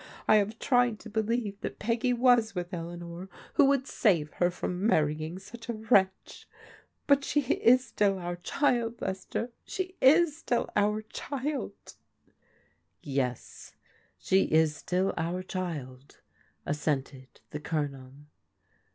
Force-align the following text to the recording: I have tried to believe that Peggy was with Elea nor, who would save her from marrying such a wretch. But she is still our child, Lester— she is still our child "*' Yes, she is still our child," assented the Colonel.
I 0.27 0.37
have 0.37 0.57
tried 0.57 0.99
to 1.01 1.11
believe 1.11 1.61
that 1.61 1.77
Peggy 1.77 2.11
was 2.11 2.55
with 2.55 2.73
Elea 2.73 2.97
nor, 2.97 3.29
who 3.53 3.65
would 3.65 3.85
save 3.85 4.33
her 4.39 4.49
from 4.49 4.83
marrying 4.87 5.37
such 5.37 5.69
a 5.69 5.73
wretch. 5.73 6.49
But 7.05 7.23
she 7.23 7.41
is 7.41 7.85
still 7.89 8.17
our 8.17 8.37
child, 8.37 8.99
Lester— 8.99 9.51
she 9.73 9.93
is 10.01 10.35
still 10.35 10.71
our 10.75 11.03
child 11.03 11.93
"*' 12.75 12.99
Yes, 13.03 13.75
she 14.17 14.45
is 14.45 14.75
still 14.75 15.13
our 15.17 15.43
child," 15.43 16.19
assented 16.65 17.39
the 17.51 17.59
Colonel. 17.59 18.11